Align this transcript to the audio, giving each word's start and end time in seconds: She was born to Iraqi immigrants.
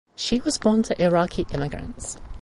She 0.15 0.39
was 0.39 0.57
born 0.57 0.81
to 0.81 0.99
Iraqi 0.99 1.45
immigrants. 1.53 2.17